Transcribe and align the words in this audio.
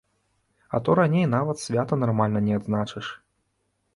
А 0.77 0.79
то 0.85 0.93
раней 0.99 1.25
нават 1.33 1.61
свята 1.65 1.93
нармальна 2.03 2.39
не 2.47 2.53
адзначыш. 2.61 3.05